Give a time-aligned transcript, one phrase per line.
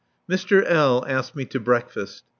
[0.35, 0.65] _]Mr.
[0.67, 1.05] L.
[1.07, 2.23] asked me to breakfast.